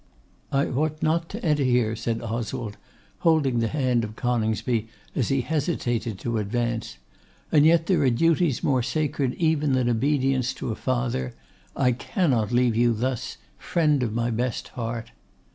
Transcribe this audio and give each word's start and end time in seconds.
'I 0.51 0.69
ought 0.69 1.03
not 1.03 1.29
to 1.29 1.45
enter 1.45 1.63
here,' 1.63 1.95
said 1.95 2.23
Oswald, 2.23 2.75
holding 3.19 3.59
the 3.59 3.67
hand 3.67 4.03
of 4.03 4.15
Coningsby 4.15 4.87
as 5.15 5.27
he 5.27 5.41
hesitated 5.41 6.17
to 6.17 6.39
advance; 6.39 6.97
'and 7.51 7.67
yet 7.67 7.85
there 7.85 8.01
are 8.01 8.09
duties 8.09 8.63
more 8.63 8.81
sacred 8.81 9.35
even 9.35 9.73
than 9.73 9.87
obedience 9.87 10.55
to 10.55 10.71
a 10.71 10.75
father. 10.75 11.35
I 11.75 11.91
cannot 11.91 12.51
leave 12.51 12.75
you 12.75 12.93
thus, 12.93 13.37
friend 13.59 14.01
of 14.01 14.11
my 14.11 14.31
best 14.31 14.69
heart! 14.69 15.11